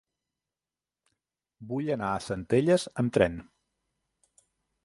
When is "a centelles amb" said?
2.13-3.15